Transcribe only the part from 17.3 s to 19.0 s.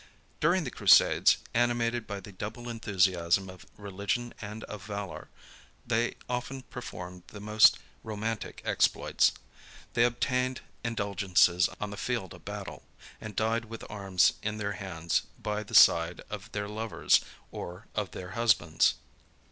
or of their husbands.